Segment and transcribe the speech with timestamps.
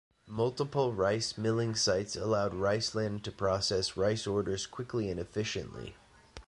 [0.25, 5.95] Multiple rice milling sites allow Riceland to process rice orders quickly and efficiently.